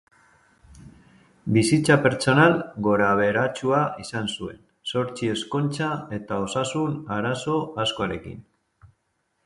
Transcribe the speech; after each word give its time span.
Bizitza 1.57 1.97
pertsonal 2.05 2.55
gorabeheratsua 2.89 3.83
izan 4.07 4.33
zuen, 4.39 4.59
zortzi 4.95 5.33
ezkontza 5.37 5.91
eta 6.21 6.43
osasun 6.49 7.01
arazo 7.21 7.61
askorekin. 7.87 8.47